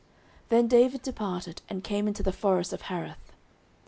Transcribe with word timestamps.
Then 0.49 0.67
David 0.67 1.03
departed, 1.03 1.61
and 1.69 1.83
came 1.83 2.07
into 2.07 2.23
the 2.23 2.33
forest 2.33 2.73
of 2.73 2.81
Hareth. 2.81 3.33